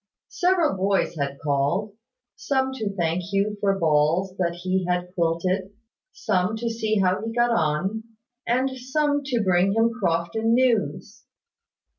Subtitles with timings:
[0.29, 1.93] Several boys had called;
[2.35, 5.73] some to thank Hugh for balls that he had quilted;
[6.11, 8.05] some to see how he got on;
[8.47, 11.25] and some to bring him Crofton news.